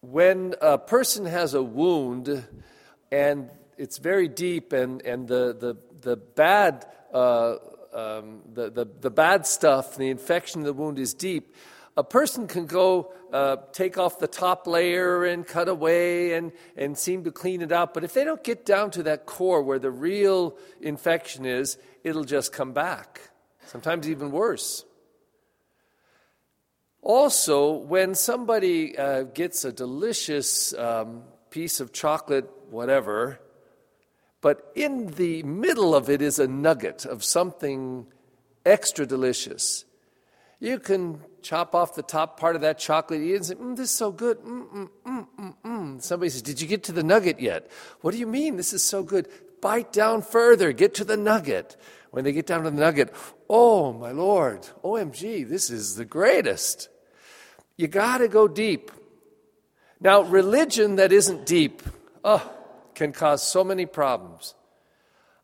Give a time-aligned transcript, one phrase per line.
[0.00, 2.46] when a person has a wound
[3.10, 7.56] and it's very deep and, and the, the, the bad uh,
[7.92, 11.54] um, the, the, the bad stuff, the infection of the wound is deep,
[11.96, 16.96] a person can go uh, take off the top layer and cut away and, and
[16.96, 17.92] seem to clean it out.
[17.92, 22.24] But if they don't get down to that core where the real infection is, it'll
[22.24, 23.20] just come back.
[23.66, 24.84] Sometimes even worse.
[27.02, 33.40] Also, when somebody uh, gets a delicious um, piece of chocolate, whatever,
[34.40, 38.06] but in the middle of it is a nugget of something
[38.64, 39.84] extra delicious.
[40.60, 43.90] You can chop off the top part of that chocolate, eat and say, mm, This
[43.90, 44.38] is so good.
[44.38, 46.02] Mm, mm, mm, mm, mm.
[46.02, 47.70] Somebody says, Did you get to the nugget yet?
[48.00, 48.56] What do you mean?
[48.56, 49.28] This is so good.
[49.60, 51.76] Bite down further, get to the nugget.
[52.10, 53.12] When they get down to the nugget,
[53.48, 56.88] oh my Lord, OMG, this is the greatest.
[57.76, 58.90] You got to go deep.
[60.00, 61.82] Now, religion that isn't deep,
[62.24, 62.50] oh,
[62.94, 64.54] can cause so many problems.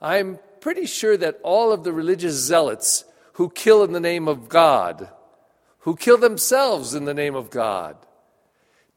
[0.00, 4.48] I'm pretty sure that all of the religious zealots who kill in the name of
[4.48, 5.08] God,
[5.80, 7.96] who kill themselves in the name of God,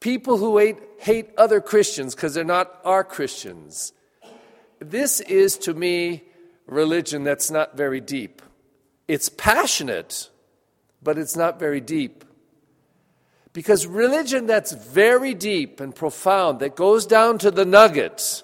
[0.00, 3.92] people who hate, hate other Christians because they're not our Christians,
[4.90, 6.24] this is to me
[6.66, 8.42] religion that's not very deep.
[9.06, 10.30] It's passionate,
[11.02, 12.24] but it's not very deep.
[13.52, 18.42] Because religion that's very deep and profound, that goes down to the nuggets,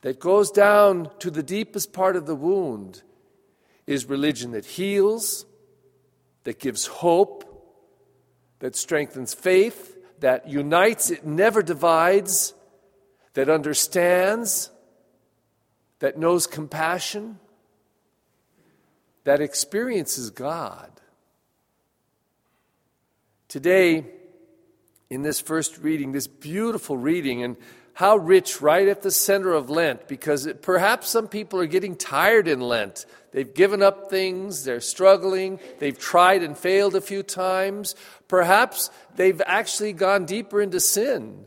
[0.00, 3.02] that goes down to the deepest part of the wound,
[3.86, 5.46] is religion that heals,
[6.42, 7.48] that gives hope,
[8.58, 12.54] that strengthens faith, that unites, it never divides,
[13.34, 14.71] that understands,
[16.02, 17.38] that knows compassion,
[19.22, 20.90] that experiences God.
[23.46, 24.06] Today,
[25.08, 27.56] in this first reading, this beautiful reading, and
[27.94, 31.94] how rich right at the center of Lent, because it, perhaps some people are getting
[31.94, 33.06] tired in Lent.
[33.30, 37.94] They've given up things, they're struggling, they've tried and failed a few times.
[38.26, 41.46] Perhaps they've actually gone deeper into sin.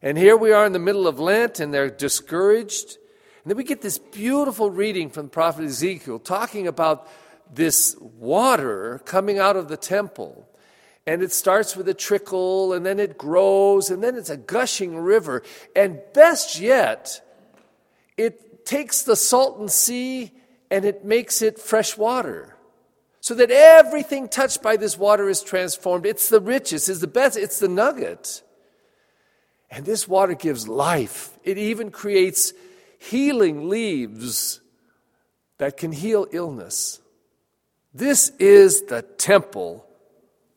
[0.00, 2.98] And here we are in the middle of Lent, and they're discouraged.
[3.46, 7.08] And then we get this beautiful reading from the prophet Ezekiel talking about
[7.54, 10.48] this water coming out of the temple
[11.06, 14.96] and it starts with a trickle, and then it grows, and then it's a gushing
[14.96, 15.44] river.
[15.76, 17.20] And best yet,
[18.16, 20.32] it takes the salton sea
[20.68, 22.56] and it makes it fresh water.
[23.20, 26.04] So that everything touched by this water is transformed.
[26.04, 28.42] It's the richest, it's the best, it's the nugget.
[29.70, 31.38] And this water gives life.
[31.44, 32.52] It even creates
[33.06, 34.60] healing leaves
[35.58, 37.00] that can heal illness.
[37.94, 39.86] This is the temple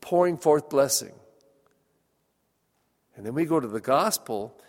[0.02, 1.14] pouring forth blessing.
[3.16, 4.60] And then we go to the gospel,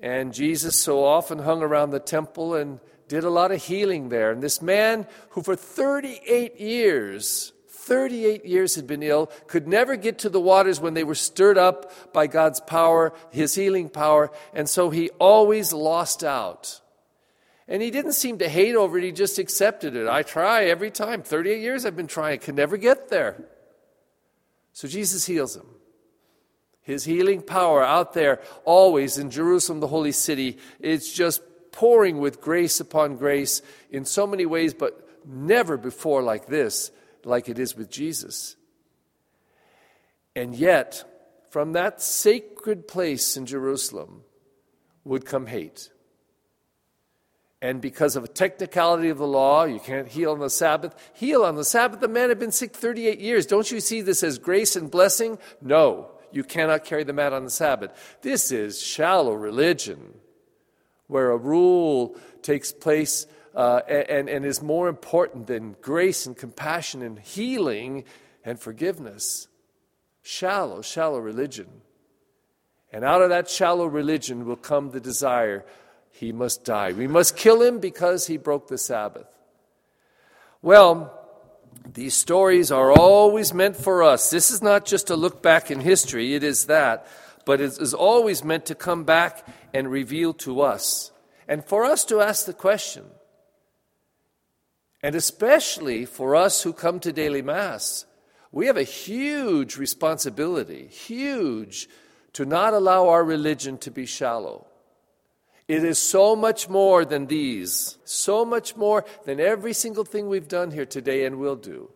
[0.00, 4.30] and Jesus so often hung around the temple and did a lot of healing there.
[4.30, 10.18] And this man who for 38 years, 38 years had been ill, could never get
[10.20, 14.68] to the waters when they were stirred up by God's power, his healing power, and
[14.68, 16.80] so he always lost out.
[17.68, 20.06] And he didn't seem to hate over it, he just accepted it.
[20.06, 21.22] I try every time.
[21.22, 23.44] 38 years I've been trying, can never get there.
[24.72, 25.66] So Jesus heals him.
[26.82, 32.40] His healing power out there, always in Jerusalem, the holy city, it's just pouring with
[32.40, 33.60] grace upon grace
[33.90, 36.92] in so many ways, but never before like this,
[37.24, 38.54] like it is with Jesus.
[40.36, 41.02] And yet,
[41.50, 44.22] from that sacred place in Jerusalem
[45.04, 45.90] would come hate.
[47.62, 50.94] And because of a technicality of the law, you can't heal on the Sabbath.
[51.14, 52.00] Heal on the Sabbath.
[52.00, 53.46] The man had been sick 38 years.
[53.46, 55.38] Don't you see this as grace and blessing?
[55.62, 58.18] No, you cannot carry the mat on the Sabbath.
[58.20, 60.14] This is shallow religion
[61.06, 67.00] where a rule takes place uh, and, and is more important than grace and compassion
[67.00, 68.04] and healing
[68.44, 69.48] and forgiveness.
[70.22, 71.68] Shallow, shallow religion.
[72.92, 75.64] And out of that shallow religion will come the desire
[76.18, 76.92] he must die.
[76.92, 79.26] We must kill him because he broke the Sabbath.
[80.62, 81.12] Well,
[81.92, 84.30] these stories are always meant for us.
[84.30, 87.06] This is not just a look back in history, it is that,
[87.44, 91.12] but it is always meant to come back and reveal to us.
[91.46, 93.04] And for us to ask the question,
[95.02, 98.06] and especially for us who come to daily Mass,
[98.52, 101.88] we have a huge responsibility, huge,
[102.32, 104.66] to not allow our religion to be shallow.
[105.68, 110.46] It is so much more than these, so much more than every single thing we've
[110.46, 111.90] done here today and will do.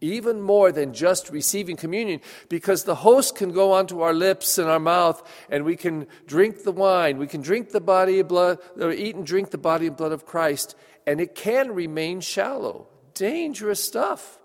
[0.00, 4.68] even more than just receiving communion, because the host can go onto our lips and
[4.68, 8.58] our mouth, and we can drink the wine, we can drink the body and blood,
[8.78, 10.74] or eat and drink the body and blood of Christ,
[11.06, 12.88] and it can remain shallow.
[13.14, 14.38] Dangerous stuff.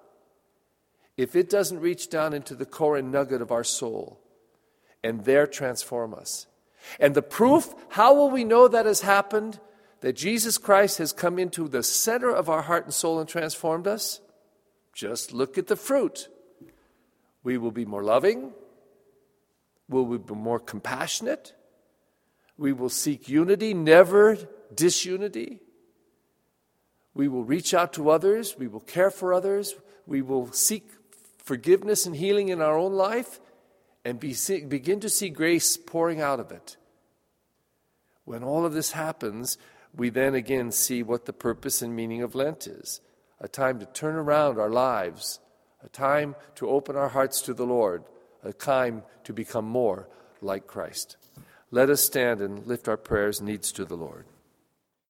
[1.18, 4.20] If it doesn't reach down into the core and nugget of our soul
[5.02, 6.46] and there transform us.
[7.00, 9.60] And the proof, how will we know that has happened?
[10.02, 13.88] That Jesus Christ has come into the center of our heart and soul and transformed
[13.88, 14.22] us?
[14.94, 16.28] Just look at the fruit.
[17.44, 18.54] We will be more loving.
[19.90, 21.54] Will we be more compassionate?
[22.58, 24.38] We will seek unity, never
[24.74, 25.60] disunity.
[27.14, 28.56] We will reach out to others.
[28.58, 29.76] We will care for others.
[30.06, 30.90] We will seek
[31.38, 33.40] forgiveness and healing in our own life
[34.06, 34.36] and be,
[34.68, 36.78] begin to see grace pouring out of it.
[38.24, 39.58] When all of this happens,
[39.94, 43.02] we then again see what the purpose and meaning of Lent is
[43.42, 45.40] a time to turn around our lives,
[45.84, 48.06] a time to open our hearts to the Lord,
[48.44, 50.08] a time to become more
[50.42, 51.18] like Christ.
[51.70, 54.26] Let us stand and lift our prayers needs to the Lord.